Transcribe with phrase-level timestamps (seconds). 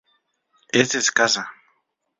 [0.71, 1.47] Es escasa.